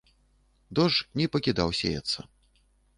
[0.79, 2.19] Дождж не пакідаў сеяцца.